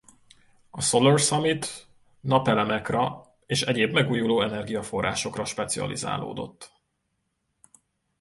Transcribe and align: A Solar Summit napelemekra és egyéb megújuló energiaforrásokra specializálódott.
A 0.69 0.81
Solar 0.81 1.19
Summit 1.19 1.87
napelemekra 2.19 3.23
és 3.45 3.61
egyéb 3.61 3.91
megújuló 3.93 4.41
energiaforrásokra 4.41 5.45
specializálódott. 5.45 6.71